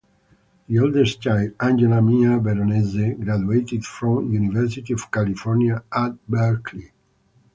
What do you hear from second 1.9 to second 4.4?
Mia Veronese, graduated from